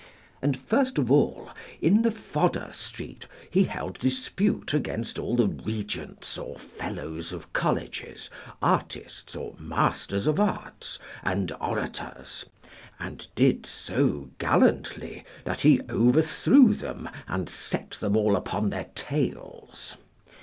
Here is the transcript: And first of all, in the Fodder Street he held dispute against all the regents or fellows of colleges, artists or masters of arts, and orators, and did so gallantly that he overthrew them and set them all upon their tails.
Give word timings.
And 0.41 0.57
first 0.57 0.97
of 0.97 1.11
all, 1.11 1.51
in 1.79 2.01
the 2.01 2.09
Fodder 2.09 2.69
Street 2.71 3.27
he 3.51 3.65
held 3.65 3.99
dispute 3.99 4.73
against 4.73 5.19
all 5.19 5.35
the 5.35 5.47
regents 5.47 6.39
or 6.39 6.57
fellows 6.57 7.31
of 7.31 7.53
colleges, 7.53 8.27
artists 8.63 9.35
or 9.35 9.53
masters 9.59 10.25
of 10.25 10.39
arts, 10.39 10.97
and 11.23 11.51
orators, 11.61 12.47
and 12.99 13.27
did 13.35 13.67
so 13.67 14.31
gallantly 14.39 15.23
that 15.43 15.61
he 15.61 15.79
overthrew 15.87 16.73
them 16.73 17.07
and 17.27 17.47
set 17.47 17.91
them 17.91 18.17
all 18.17 18.35
upon 18.35 18.71
their 18.71 18.89
tails. 18.95 19.97